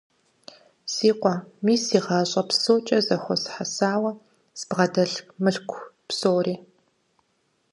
Си 0.93 1.09
къуэ, 1.19 1.33
мис 1.65 1.81
си 1.87 1.99
гъащӀэ 2.05 2.41
псокӀэ 2.47 2.97
зэхуэсхьэсауэ 3.07 4.11
збгъэдэлъ 4.59 5.15
мылъку 5.43 5.81
псори. 6.07 6.55